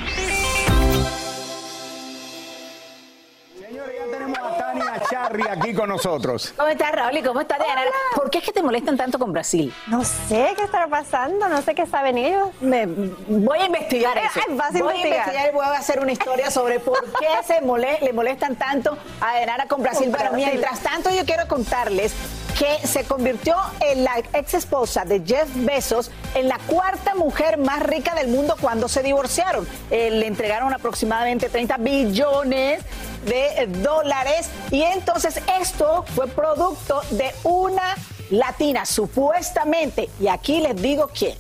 Señores, 3.61 3.95
ya 3.99 4.16
tenemos 4.16 4.38
a 4.38 4.57
Tania 4.57 5.02
Charry 5.11 5.42
aquí 5.50 5.75
con 5.75 5.88
nosotros. 5.88 6.54
¿Cómo 6.57 6.68
estás, 6.68 6.92
Raúl? 6.92 7.16
¿Y 7.18 7.23
cómo 7.23 7.40
estás, 7.40 7.59
Diana? 7.59 7.83
¿Por 8.14 8.30
qué 8.30 8.38
es 8.38 8.45
que 8.45 8.52
te 8.52 8.62
molestan 8.62 8.97
tanto 8.97 9.18
con 9.18 9.33
Brasil? 9.33 9.75
No 9.88 10.04
sé 10.04 10.52
qué 10.57 10.62
estará 10.62 10.87
pasando, 10.87 11.49
no 11.49 11.61
sé 11.61 11.75
qué 11.75 11.85
saben 11.87 12.16
ellos. 12.16 12.50
Me, 12.61 12.87
voy 12.87 13.59
a 13.59 13.66
investigar 13.66 14.16
eso. 14.18 14.40
Ay, 14.49 14.54
vas 14.57 14.68
a 14.68 14.78
voy 14.78 14.78
investigar. 14.95 15.02
a 15.02 15.16
investigar 15.18 15.49
y 15.50 15.54
voy 15.54 15.66
a 15.66 15.71
hacer 15.78 15.99
una 16.00 16.12
historia 16.12 16.50
sobre 16.52 16.78
por 16.78 17.04
qué 17.18 17.26
se 17.45 17.61
mole- 17.61 17.99
le 18.00 18.12
molestan 18.12 18.54
tanto 18.54 18.97
a 19.21 19.37
Diana 19.37 19.66
con 19.66 19.83
Brasil. 19.83 20.07
Con 20.11 20.16
Pero 20.16 20.30
Brasil. 20.30 20.47
mientras 20.52 20.78
tanto, 20.80 21.11
yo 21.11 21.25
quiero 21.26 21.47
contarles 21.49 22.14
que 22.58 22.86
se 22.86 23.04
convirtió 23.04 23.54
en 23.80 24.02
la 24.02 24.18
ex 24.32 24.54
esposa 24.54 25.04
de 25.04 25.22
Jeff 25.24 25.48
Bezos 25.54 26.10
en 26.34 26.48
la 26.48 26.58
cuarta 26.58 27.14
mujer 27.14 27.56
más 27.56 27.80
rica 27.82 28.16
del 28.16 28.28
mundo 28.28 28.56
cuando 28.60 28.88
se 28.88 29.02
divorciaron. 29.02 29.66
Eh, 29.90 30.10
le 30.10 30.26
entregaron 30.26 30.74
aproximadamente 30.74 31.48
30 31.48 31.76
billones 31.76 32.82
de 33.26 33.66
dólares 33.80 34.50
y 34.72 34.82
entonces 34.82 35.40
esto 35.60 36.04
fue 36.16 36.26
producto 36.26 37.00
de 37.10 37.32
una 37.44 37.94
latina, 38.30 38.84
supuestamente, 38.84 40.10
y 40.20 40.28
aquí 40.28 40.60
les 40.60 40.80
digo 40.80 41.10
quién. 41.16 41.36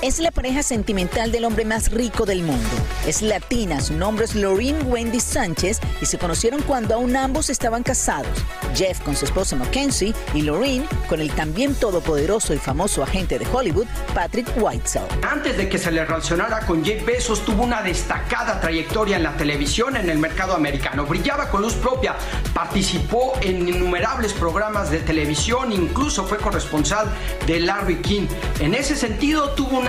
Es 0.00 0.20
la 0.20 0.30
pareja 0.30 0.62
sentimental 0.62 1.32
del 1.32 1.44
hombre 1.44 1.64
más 1.64 1.90
rico 1.90 2.24
del 2.24 2.44
mundo. 2.44 2.68
Es 3.04 3.20
latina, 3.20 3.80
su 3.80 3.94
nombre 3.94 4.26
es 4.26 4.36
Lorraine 4.36 4.80
Wendy 4.84 5.18
Sánchez 5.18 5.80
y 6.00 6.06
se 6.06 6.18
conocieron 6.18 6.62
cuando 6.62 6.94
aún 6.94 7.16
ambos 7.16 7.50
estaban 7.50 7.82
casados. 7.82 8.28
Jeff 8.76 9.00
con 9.00 9.16
su 9.16 9.24
esposa 9.24 9.56
Mackenzie 9.56 10.14
y 10.34 10.42
Lorraine 10.42 10.86
con 11.08 11.20
el 11.20 11.32
también 11.32 11.74
todopoderoso 11.74 12.54
y 12.54 12.58
famoso 12.58 13.02
agente 13.02 13.40
de 13.40 13.46
Hollywood, 13.52 13.88
Patrick 14.14 14.46
Whitesell. 14.56 15.02
Antes 15.28 15.56
de 15.56 15.68
que 15.68 15.78
se 15.78 15.90
le 15.90 16.04
relacionara 16.04 16.60
con 16.60 16.84
Jeff 16.84 17.04
Bezos, 17.04 17.44
tuvo 17.44 17.64
una 17.64 17.82
destacada 17.82 18.60
trayectoria 18.60 19.16
en 19.16 19.24
la 19.24 19.36
televisión 19.36 19.96
en 19.96 20.08
el 20.08 20.18
mercado 20.18 20.54
americano. 20.54 21.06
Brillaba 21.06 21.50
con 21.50 21.60
luz 21.60 21.74
propia, 21.74 22.14
participó 22.54 23.32
en 23.40 23.68
innumerables 23.68 24.32
programas 24.32 24.92
de 24.92 25.00
televisión, 25.00 25.72
incluso 25.72 26.24
fue 26.24 26.38
corresponsal 26.38 27.12
de 27.48 27.58
Larry 27.58 27.96
King. 27.96 28.28
En 28.60 28.74
ese 28.74 28.94
sentido, 28.94 29.50
tuvo 29.54 29.76
una 29.76 29.88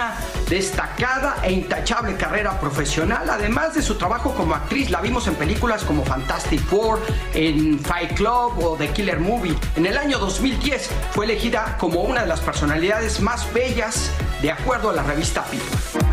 destacada 0.50 1.38
e 1.44 1.52
intachable 1.52 2.16
carrera 2.16 2.60
profesional, 2.60 3.30
además 3.30 3.74
de 3.74 3.82
su 3.82 3.96
trabajo 3.98 4.34
como 4.34 4.56
actriz. 4.56 4.90
La 4.90 5.02
vimos 5.02 5.28
en 5.28 5.36
películas 5.36 5.84
como 5.84 6.04
Fantastic 6.04 6.62
Four, 6.62 7.00
en 7.34 7.80
Fight 7.80 8.14
Club 8.14 8.64
o 8.64 8.76
The 8.78 8.90
Killer 8.90 9.20
Movie. 9.20 9.56
En 9.76 9.86
el 9.86 9.98
año 9.98 10.20
2010 10.20 10.90
fue 11.12 11.26
elegida 11.26 11.78
como 11.80 12.02
una 12.02 12.22
de 12.22 12.28
las 12.28 12.40
personalidades 12.40 13.20
más 13.20 13.52
bellas 13.54 14.12
de 14.42 14.52
acuerdo 14.52 14.90
a 14.90 14.94
la 14.94 15.04
revista 15.04 15.44
People. 15.46 16.10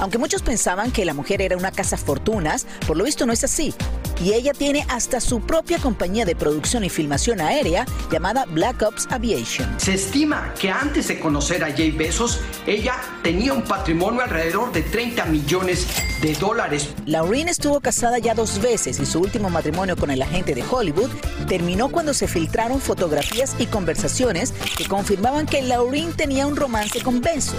Aunque 0.00 0.16
muchos 0.16 0.42
pensaban 0.42 0.90
que 0.92 1.04
la 1.04 1.12
mujer 1.12 1.42
era 1.42 1.58
una 1.58 1.72
casa 1.72 1.98
fortunas, 1.98 2.66
por 2.86 2.96
lo 2.96 3.04
visto 3.04 3.26
no 3.26 3.34
es 3.34 3.44
así. 3.44 3.74
Y 4.22 4.34
ella 4.34 4.52
tiene 4.52 4.84
hasta 4.88 5.20
su 5.20 5.40
propia 5.40 5.78
compañía 5.78 6.24
de 6.24 6.36
producción 6.36 6.84
y 6.84 6.90
filmación 6.90 7.40
aérea 7.40 7.86
llamada 8.10 8.44
Black 8.44 8.82
Ops 8.82 9.08
Aviation. 9.10 9.80
Se 9.80 9.94
estima 9.94 10.52
que 10.60 10.70
antes 10.70 11.08
de 11.08 11.18
conocer 11.18 11.64
a 11.64 11.72
Jay 11.72 11.90
Bezos, 11.90 12.40
ella 12.66 12.96
tenía 13.22 13.54
un 13.54 13.62
patrimonio 13.62 14.20
alrededor 14.20 14.72
de 14.72 14.82
30 14.82 15.24
millones 15.26 15.86
de 16.20 16.34
dólares. 16.34 16.90
Laureen 17.06 17.48
estuvo 17.48 17.80
casada 17.80 18.18
ya 18.18 18.34
dos 18.34 18.60
veces 18.60 19.00
y 19.00 19.06
su 19.06 19.20
último 19.20 19.48
matrimonio 19.48 19.96
con 19.96 20.10
el 20.10 20.20
agente 20.20 20.54
de 20.54 20.64
Hollywood 20.68 21.10
terminó 21.48 21.88
cuando 21.88 22.12
se 22.12 22.28
filtraron 22.28 22.80
fotografías 22.80 23.56
y 23.58 23.66
conversaciones 23.66 24.52
que 24.76 24.86
confirmaban 24.86 25.46
que 25.46 25.62
Laureen 25.62 26.12
tenía 26.12 26.46
un 26.46 26.56
romance 26.56 27.00
con 27.02 27.22
Bezos. 27.22 27.56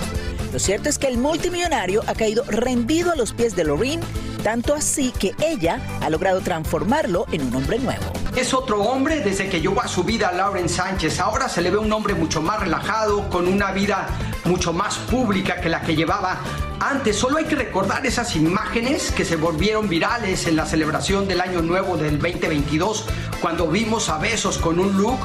Lo 0.54 0.60
cierto 0.60 0.90
es 0.90 1.00
que 1.00 1.08
el 1.08 1.18
multimillonario 1.18 2.04
ha 2.08 2.14
caído 2.14 2.44
rendido 2.44 3.12
a 3.12 3.16
los 3.16 3.34
pies 3.34 3.56
de 3.56 3.64
Laureen, 3.64 4.02
tanto 4.42 4.74
así 4.74 5.12
que 5.12 5.34
ella 5.40 5.80
ha 6.02 6.10
logrado 6.10 6.42
transformarlo 6.42 7.26
en 7.32 7.42
un 7.48 7.56
hombre 7.56 7.80
nuevo. 7.80 8.04
Es 8.36 8.54
otro 8.54 8.82
hombre 8.82 9.20
desde 9.22 9.50
que 9.50 9.60
llevó 9.60 9.82
a 9.82 9.88
su 9.88 10.04
vida 10.04 10.30
a 10.30 10.32
Lauren 10.32 10.70
Sánchez. 10.70 11.20
Ahora 11.20 11.50
se 11.50 11.62
le 11.62 11.70
ve 11.70 11.78
un 11.78 11.92
hombre 11.92 12.14
mucho 12.14 12.42
más 12.42 12.60
relajado, 12.60 13.30
con 13.30 13.48
una 13.48 13.72
vida 13.72 14.08
mucho 14.46 14.74
más 14.74 14.98
pública 14.98 15.60
que 15.62 15.70
la 15.70 15.82
que 15.82 15.96
llevaba 15.96 16.40
antes. 16.80 17.18
Solo 17.18 17.38
hay 17.38 17.46
que 17.46 17.56
recordar 17.56 18.06
esas 18.06 18.36
imágenes 18.36 19.12
que 19.12 19.26
se 19.26 19.36
volvieron 19.36 19.90
virales 19.90 20.48
en 20.48 20.56
la 20.56 20.66
celebración 20.66 21.28
del 21.28 21.42
Año 21.42 21.62
Nuevo 21.62 21.98
del 21.98 22.20
2022, 22.20 23.06
cuando 23.42 23.68
vimos 23.68 24.10
a 24.10 24.18
Besos 24.18 24.58
con 24.58 24.80
un 24.80 24.98
look 24.98 25.20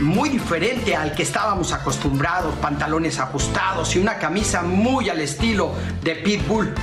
muy 0.00 0.28
diferente 0.28 0.96
al 0.96 1.14
que 1.14 1.22
estábamos 1.22 1.72
acostumbrados, 1.72 2.54
pantalones 2.56 3.18
ajustados 3.18 3.94
y 3.96 3.98
una 3.98 4.18
camisa 4.18 4.62
muy 4.62 5.08
al 5.08 5.20
estilo 5.20 5.72
de 6.02 6.14
Pitbull. 6.16 6.74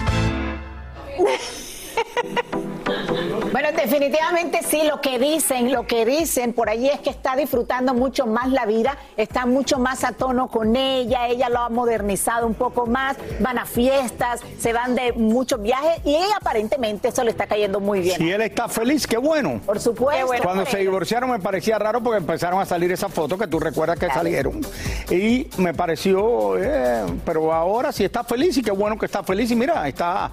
Definitivamente 3.82 4.60
sí, 4.64 4.84
lo 4.84 5.00
que 5.02 5.18
dicen, 5.20 5.72
lo 5.72 5.88
que 5.88 6.06
dicen 6.06 6.54
por 6.54 6.70
allí 6.70 6.90
es 6.90 7.00
que 7.00 7.10
está 7.10 7.36
disfrutando 7.36 7.94
mucho 7.94 8.26
más 8.26 8.50
la 8.50 8.66
vida, 8.66 8.98
está 9.18 9.46
mucho 9.46 9.80
más 9.80 10.04
a 10.04 10.12
tono 10.12 10.48
con 10.48 10.76
ella, 10.76 11.28
ella 11.28 11.50
lo 11.50 11.60
ha 11.60 11.70
modernizado 11.70 12.46
un 12.46 12.54
poco 12.54 12.86
más, 12.86 13.18
van 13.40 13.58
a 13.58 13.66
fiestas, 13.66 14.42
se 14.60 14.74
van 14.74 14.96
de 14.96 15.14
muchos 15.14 15.62
viajes 15.62 16.02
y 16.04 16.16
ella 16.16 16.36
aparentemente 16.40 17.08
eso 17.08 17.24
le 17.24 17.32
está 17.32 17.48
cayendo 17.48 17.80
muy 17.80 18.02
bien. 18.02 18.18
Si 18.18 18.30
él 18.30 18.42
está 18.42 18.68
feliz, 18.68 19.08
qué 19.08 19.18
bueno. 19.18 19.62
Por 19.66 19.80
supuesto. 19.80 20.28
Cuando 20.44 20.66
se 20.66 20.78
divorciaron 20.78 21.32
me 21.32 21.40
parecía 21.40 21.80
raro 21.80 22.02
porque 22.02 22.18
empezaron 22.18 22.60
a 22.62 22.66
salir 22.66 22.92
esas 22.92 23.14
fotos 23.14 23.40
que 23.40 23.48
tú 23.48 23.60
recuerdas 23.60 23.98
que 23.98 24.08
salieron. 24.08 24.62
Y 25.10 25.48
me 25.58 25.74
pareció, 25.74 26.58
eh, 26.58 27.06
pero 27.26 27.54
ahora 27.54 27.92
sí 27.92 28.04
está 28.04 28.24
feliz 28.24 28.58
y 28.58 28.62
qué 28.62 28.72
bueno 28.72 28.98
que 28.98 29.06
está 29.06 29.24
feliz. 29.24 29.52
Y 29.52 29.56
mira, 29.56 29.88
está, 29.88 30.32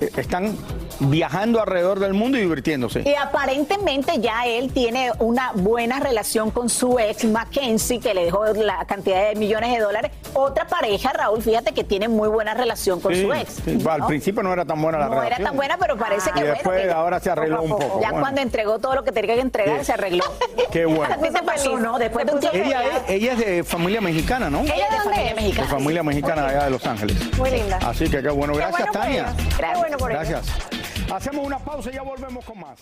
eh, 0.00 0.10
están 0.16 0.56
viajando 1.00 1.60
alrededor 1.60 1.98
del 2.00 2.14
mundo 2.14 2.38
y 2.38 2.42
divirtiéndose. 2.42 3.02
Y 3.04 3.14
aparentemente 3.14 4.20
ya 4.20 4.46
él 4.46 4.72
tiene 4.72 5.12
una 5.18 5.52
buena 5.54 6.00
relación 6.00 6.50
con 6.50 6.68
su 6.68 6.98
ex 6.98 7.24
Mackenzie, 7.24 8.00
que 8.00 8.14
le 8.14 8.24
dejó 8.24 8.44
la 8.46 8.84
cantidad 8.86 9.28
de 9.28 9.34
millones 9.36 9.72
de 9.72 9.80
dólares. 9.80 10.10
Otra 10.34 10.66
pareja, 10.66 11.12
Raúl, 11.12 11.42
fíjate 11.42 11.72
que 11.72 11.84
tiene 11.84 12.08
muy 12.08 12.28
buena 12.28 12.54
relación 12.54 13.00
con 13.00 13.14
Sí, 13.14 13.22
su 13.22 13.32
ex. 13.32 13.52
sí, 13.64 13.78
¿no? 13.82 13.90
Al 13.90 14.06
principio 14.06 14.42
no 14.42 14.52
era 14.52 14.64
tan 14.64 14.80
buena 14.80 14.98
la 14.98 15.06
No 15.06 15.10
relación. 15.14 15.34
era 15.40 15.44
tan 15.48 15.56
buena, 15.56 15.76
pero 15.78 15.96
parece 15.96 16.30
que 16.32 16.40
Y 16.40 16.42
bueno, 16.42 16.54
después 16.54 16.82
que- 16.82 16.90
ahora 16.90 17.20
se 17.20 17.30
arregló 17.30 17.62
un 17.62 17.70
poco. 17.70 18.00
Ya 18.00 18.08
Bueno, 18.10 18.20
cuando 18.20 18.40
entregó 18.40 18.78
todo 18.78 18.94
lo 18.94 19.04
que 19.04 19.12
tenía 19.12 19.34
que 19.34 19.40
entregar, 19.40 19.78
Sí. 19.80 19.84
se 19.86 19.92
arregló. 19.92 20.24
Qué 20.72 20.84
bueno. 20.86 21.14
¿Qué 21.22 21.30
te 21.30 21.42
pasó, 21.42 21.78
no? 21.78 21.98
Después 21.98 22.26
de 22.26 22.32
un 22.32 22.40
tiempo. 22.40 22.58
Ella 22.58 22.82
es, 22.84 23.10
ella 23.10 23.32
es 23.32 23.38
de 23.38 23.64
familia 23.64 24.00
mexicana, 24.00 24.50
¿no? 24.50 24.60
¿Ella 24.60 24.74
de 24.90 24.98
dónde 25.04 25.48
es? 25.50 25.56
De 25.56 25.62
familia 25.64 26.02
mexicana 26.02 26.46
allá 26.46 26.64
de 26.64 26.70
Los 26.70 26.86
Ángeles. 26.86 27.16
Muy 27.38 27.50
linda. 27.50 27.78
Así 27.82 28.08
que 28.10 28.22
qué 28.22 28.28
bueno. 28.30 28.52
Qué 28.54 28.58
Gracias, 28.60 28.78
bueno 28.80 28.92
Tania. 28.92 29.34
ella. 29.36 29.72
Qué 29.72 29.78
bueno 29.78 29.96
por 29.98 30.10
ella. 30.10 30.20
Gracias. 30.20 30.85
Hacemos 31.12 31.46
una 31.46 31.58
pausa 31.58 31.90
y 31.90 31.94
ya 31.94 32.02
volvemos 32.02 32.44
con 32.44 32.58
más. 32.58 32.80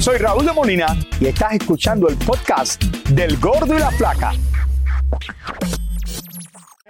Soy 0.00 0.18
Raúl 0.18 0.46
de 0.46 0.52
Molina 0.52 0.86
y 1.20 1.26
estás 1.26 1.54
escuchando 1.54 2.08
el 2.08 2.16
podcast 2.16 2.82
del 3.10 3.36
Gordo 3.38 3.74
y 3.74 3.78
la 3.78 3.90
Flaca. 3.90 4.32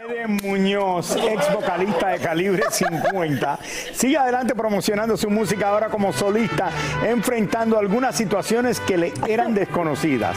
Ede 0.07 0.27
Muñoz, 0.27 1.17
ex 1.17 1.51
vocalista 1.53 2.09
de 2.09 2.19
Calibre 2.19 2.63
50, 2.71 3.59
sigue 3.95 4.19
adelante 4.19 4.55
promocionando 4.55 5.17
su 5.17 5.31
música 5.31 5.69
ahora 5.69 5.89
como 5.89 6.13
solista, 6.13 6.71
enfrentando 7.07 7.79
algunas 7.79 8.15
situaciones 8.15 8.81
que 8.81 8.99
le 8.99 9.13
eran 9.27 9.55
desconocidas. 9.55 10.37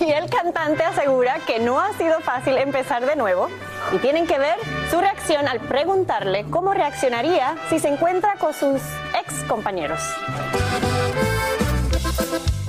Y 0.00 0.10
el 0.10 0.28
cantante 0.28 0.82
asegura 0.82 1.38
que 1.46 1.60
no 1.60 1.78
ha 1.78 1.92
sido 1.98 2.18
fácil 2.20 2.56
empezar 2.58 3.06
de 3.06 3.14
nuevo 3.14 3.48
y 3.92 3.98
tienen 3.98 4.26
que 4.26 4.38
ver 4.38 4.56
su 4.90 5.00
reacción 5.00 5.46
al 5.46 5.60
preguntarle 5.60 6.46
cómo 6.50 6.74
reaccionaría 6.74 7.56
si 7.68 7.78
se 7.78 7.88
encuentra 7.88 8.34
con 8.40 8.52
sus 8.52 8.80
ex 9.20 9.44
compañeros. 9.46 10.00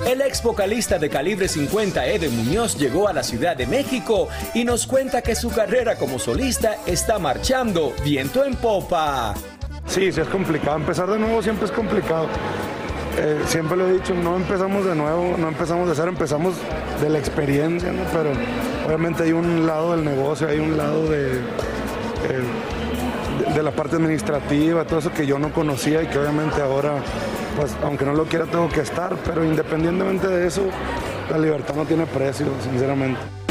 El 0.06 0.20
ex 0.20 0.42
vocalista 0.42 0.98
de 0.98 1.08
Calibre 1.08 1.46
50, 1.46 2.06
Ede 2.06 2.28
Muñoz, 2.28 2.76
llegó 2.76 3.08
a 3.08 3.12
la 3.12 3.22
Ciudad 3.22 3.56
de 3.56 3.66
México 3.66 4.28
y 4.52 4.64
nos 4.64 4.86
cuenta 4.86 5.22
que 5.22 5.36
su 5.36 5.50
carrera 5.50 5.96
como 5.96 6.18
solista 6.18 6.76
está 6.86 7.20
marchando 7.20 7.94
viento 8.04 8.44
en 8.44 8.56
popa. 8.56 9.32
Sí, 9.86 10.10
sí 10.10 10.20
es 10.20 10.28
complicado. 10.28 10.76
Empezar 10.76 11.08
de 11.08 11.18
nuevo 11.18 11.40
siempre 11.40 11.66
es 11.66 11.72
complicado. 11.72 12.26
Eh, 13.16 13.42
siempre 13.46 13.76
lo 13.76 13.86
he 13.86 13.92
dicho, 13.92 14.12
no 14.14 14.36
empezamos 14.36 14.84
de 14.84 14.94
nuevo, 14.96 15.36
no 15.38 15.48
empezamos 15.48 15.88
de 15.88 15.94
cero, 15.94 16.08
empezamos 16.08 16.54
de 17.00 17.08
la 17.08 17.18
experiencia, 17.18 17.92
¿no? 17.92 18.02
Pero 18.12 18.32
obviamente 18.86 19.22
hay 19.22 19.32
un 19.32 19.66
lado 19.66 19.92
del 19.92 20.04
negocio, 20.04 20.48
hay 20.48 20.58
un 20.58 20.76
lado 20.76 21.08
de, 21.08 21.34
eh, 21.34 22.42
de, 23.54 23.62
la 23.62 23.70
parte 23.70 23.96
administrativa, 23.96 24.84
todo 24.84 24.98
eso 24.98 25.12
que 25.12 25.26
yo 25.26 25.38
no 25.38 25.52
conocía 25.52 26.02
y 26.02 26.06
que 26.06 26.18
obviamente 26.18 26.60
ahora, 26.60 26.94
pues 27.56 27.74
aunque 27.82 28.04
no 28.04 28.14
lo 28.14 28.24
quiera, 28.24 28.46
tengo 28.46 28.68
que 28.68 28.80
estar, 28.80 29.16
pero 29.24 29.44
independientemente 29.44 30.26
de 30.28 30.46
eso, 30.46 30.62
la 31.30 31.38
libertad 31.38 31.74
no 31.74 31.84
tiene 31.84 32.06
precio, 32.06 32.46
sinceramente. 32.62 33.41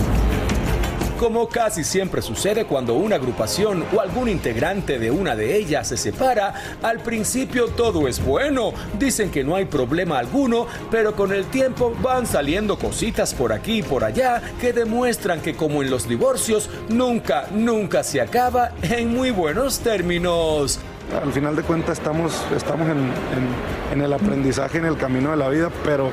Como 1.22 1.48
casi 1.48 1.84
siempre 1.84 2.20
sucede 2.24 2.66
cuando 2.66 2.96
una 2.96 3.18
agrupación 3.18 3.84
o 3.96 4.02
algún 4.02 4.28
integrante 4.28 4.98
de 4.98 5.12
una 5.12 5.36
de 5.36 5.56
ellas 5.56 5.88
se 5.90 5.96
separa, 5.96 6.52
al 6.82 6.98
principio 7.02 7.68
todo 7.68 8.08
es 8.08 8.26
bueno, 8.26 8.74
dicen 8.98 9.30
que 9.30 9.44
no 9.44 9.56
hay 9.56 9.66
problema 9.66 10.18
alguno, 10.18 10.66
pero 10.90 11.16
con 11.16 11.32
el 11.32 11.46
tiempo 11.46 11.94
van 12.02 12.26
saliendo 12.26 12.80
cositas 12.80 13.36
por 13.36 13.54
aquí 13.54 13.78
y 13.78 13.84
por 13.84 14.04
allá 14.04 14.42
que 14.60 14.74
demuestran 14.74 15.42
que 15.42 15.54
como 15.56 15.84
en 15.84 15.92
los 15.92 16.10
divorcios, 16.10 16.72
nunca, 16.90 17.46
nunca 17.54 18.04
se 18.04 18.20
acaba 18.20 18.72
en 18.82 19.14
muy 19.16 19.30
buenos 19.30 19.78
términos. 19.78 20.80
Al 21.24 21.32
final 21.34 21.56
de 21.56 21.62
cuentas 21.62 22.00
estamos, 22.00 22.34
estamos 22.56 22.88
en, 22.90 22.98
en- 22.98 23.92
en 23.94 24.02
el 24.02 24.14
aprendizaje, 24.14 24.78
en 24.80 24.86
el 24.86 24.98
camino 24.98 25.30
de 25.32 25.38
la 25.38 25.50
vida, 25.50 25.70
pero 25.84 26.10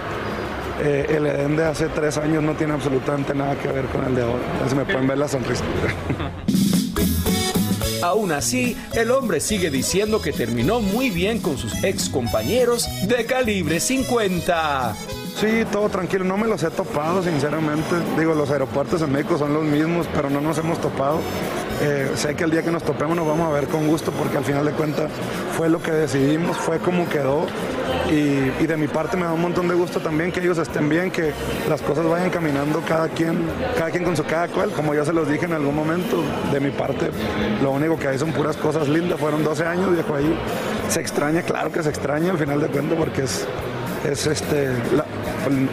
eh, 0.80 1.06
el 1.08 1.26
Edén 1.26 1.56
de 1.56 1.64
hace 1.64 1.88
tres 1.88 2.18
años 2.18 2.42
no 2.42 2.54
tiene 2.54 2.74
absolutamente 2.74 3.34
nada 3.34 3.56
que 3.56 3.68
ver 3.68 3.86
con 3.86 4.04
el 4.04 4.14
de 4.14 4.22
ahora. 4.22 4.42
Me 4.74 4.84
pueden 4.84 5.06
ver 5.06 5.18
la 5.18 5.28
sonrisa. 5.28 5.64
Aún 8.02 8.30
así, 8.30 8.76
el 8.94 9.10
hombre 9.10 9.40
sigue 9.40 9.70
diciendo 9.70 10.22
que 10.22 10.32
terminó 10.32 10.80
muy 10.80 11.10
bien 11.10 11.40
con 11.40 11.58
sus 11.58 11.82
ex 11.82 12.08
compañeros 12.08 12.86
de 13.08 13.26
calibre 13.26 13.80
50. 13.80 14.94
Sí, 15.40 15.64
todo 15.70 15.88
tranquilo, 15.88 16.24
no 16.24 16.36
me 16.36 16.46
los 16.46 16.62
he 16.62 16.70
topado, 16.70 17.22
sinceramente. 17.22 17.96
Digo, 18.18 18.34
los 18.34 18.50
aeropuertos 18.50 19.02
en 19.02 19.12
México 19.12 19.38
son 19.38 19.52
los 19.52 19.64
mismos, 19.64 20.06
pero 20.14 20.30
no 20.30 20.40
nos 20.40 20.58
hemos 20.58 20.80
topado. 20.80 21.20
Eh, 21.80 22.10
sé 22.16 22.34
que 22.34 22.44
el 22.44 22.50
día 22.50 22.62
que 22.62 22.72
nos 22.72 22.82
topemos 22.82 23.16
nos 23.16 23.26
vamos 23.26 23.48
a 23.48 23.52
ver 23.52 23.68
con 23.68 23.86
gusto, 23.86 24.10
porque 24.10 24.36
al 24.36 24.44
final 24.44 24.64
de 24.64 24.72
cuentas 24.72 25.10
fue 25.56 25.68
lo 25.68 25.80
que 25.80 25.92
decidimos, 25.92 26.56
fue 26.56 26.78
como 26.78 27.08
quedó. 27.08 27.46
Y, 28.10 28.66
de 28.66 28.76
mi 28.76 28.88
parte 28.88 29.16
me 29.16 29.24
da 29.24 29.32
un 29.32 29.40
montón 29.40 29.68
de 29.68 29.74
gusto 29.74 30.00
también 30.00 30.32
que 30.32 30.40
ellos 30.40 30.58
estén 30.58 30.88
bien, 30.88 31.10
que 31.10 31.32
las 31.68 31.82
cosas 31.82 32.06
vayan 32.06 32.30
caminando 32.30 32.82
cada 32.86 33.08
quien, 33.08 33.38
cada 33.76 33.90
quien 33.90 34.04
con 34.04 34.16
su 34.16 34.24
cada 34.24 34.48
cual, 34.48 34.70
como 34.70 34.94
ya 34.94 35.04
se 35.04 35.12
los 35.12 35.28
dije 35.28 35.44
en 35.44 35.52
algún 35.52 35.74
momento. 35.74 36.22
De 36.52 36.60
mi 36.60 36.70
parte, 36.70 37.10
lo 37.62 37.70
único 37.72 37.98
que 37.98 38.08
hay 38.08 38.18
son 38.18 38.32
puras 38.32 38.56
cosas 38.56 38.88
lindas. 38.88 39.20
Fueron 39.20 39.44
12 39.44 39.64
años, 39.64 39.92
viejo, 39.92 40.14
ahí. 40.14 40.38
Se 40.88 41.00
extraña, 41.00 41.42
claro 41.42 41.70
que 41.70 41.82
se 41.82 41.90
extraña 41.90 42.30
al 42.30 42.38
final 42.38 42.60
de 42.60 42.68
cuentas, 42.68 42.98
porque 42.98 43.22
es, 43.22 43.46
es 44.10 44.26
este, 44.26 44.68
la, 44.94 45.04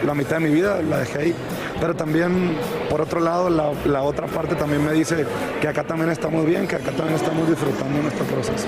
la 0.05 0.13
mitad 0.13 0.37
de 0.37 0.47
mi 0.47 0.53
vida 0.53 0.81
la 0.81 0.99
dejé 0.99 1.19
ahí. 1.19 1.35
Pero 1.79 1.95
también, 1.95 2.57
por 2.89 3.01
otro 3.01 3.19
lado, 3.19 3.49
la, 3.49 3.71
la 3.85 4.03
otra 4.03 4.27
parte 4.27 4.55
también 4.55 4.83
me 4.83 4.93
dice 4.93 5.25
que 5.61 5.67
acá 5.67 5.83
también 5.83 6.09
estamos 6.09 6.45
bien, 6.45 6.67
que 6.67 6.75
acá 6.75 6.91
también 6.91 7.15
estamos 7.15 7.47
disfrutando 7.49 8.01
nuestro 8.01 8.25
proceso. 8.25 8.67